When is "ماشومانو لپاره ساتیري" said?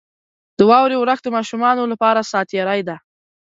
1.37-2.81